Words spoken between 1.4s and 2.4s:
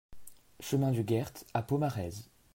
à Pomarez